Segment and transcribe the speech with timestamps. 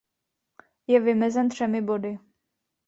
[0.87, 2.19] Je vymezen třemi body.